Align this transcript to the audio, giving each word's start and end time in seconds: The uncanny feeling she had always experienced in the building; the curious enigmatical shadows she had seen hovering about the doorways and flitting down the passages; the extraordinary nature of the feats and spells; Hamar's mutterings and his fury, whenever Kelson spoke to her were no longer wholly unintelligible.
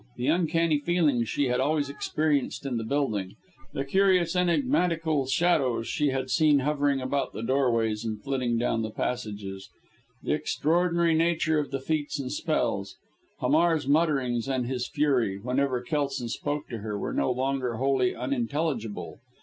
The 0.17 0.25
uncanny 0.25 0.79
feeling 0.79 1.23
she 1.25 1.47
had 1.49 1.59
always 1.59 1.87
experienced 1.87 2.65
in 2.65 2.77
the 2.77 2.83
building; 2.83 3.35
the 3.71 3.85
curious 3.85 4.35
enigmatical 4.35 5.27
shadows 5.27 5.85
she 5.87 6.07
had 6.09 6.31
seen 6.31 6.57
hovering 6.61 6.99
about 6.99 7.33
the 7.33 7.43
doorways 7.43 8.03
and 8.03 8.19
flitting 8.19 8.57
down 8.57 8.81
the 8.81 8.89
passages; 8.89 9.69
the 10.23 10.31
extraordinary 10.33 11.13
nature 11.13 11.59
of 11.59 11.69
the 11.69 11.79
feats 11.79 12.19
and 12.19 12.31
spells; 12.31 12.95
Hamar's 13.41 13.87
mutterings 13.87 14.47
and 14.47 14.65
his 14.65 14.87
fury, 14.89 15.37
whenever 15.37 15.81
Kelson 15.83 16.29
spoke 16.29 16.67
to 16.69 16.79
her 16.79 16.97
were 16.97 17.13
no 17.13 17.29
longer 17.29 17.75
wholly 17.75 18.15
unintelligible. 18.15 19.19